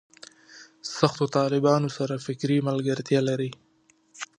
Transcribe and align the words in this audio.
سختو 0.97 1.25
طالبانو 1.37 1.89
سره 1.97 2.15
فکري 2.25 2.57
ملګرتیا 2.69 3.19
لري. 3.29 3.51